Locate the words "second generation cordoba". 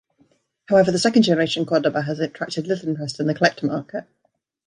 0.97-2.01